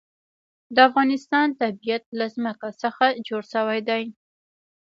[0.75, 4.03] د افغانستان طبیعت له ځمکه څخه جوړ شوی دی.